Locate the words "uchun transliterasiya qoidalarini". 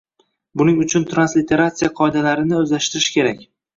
0.85-2.59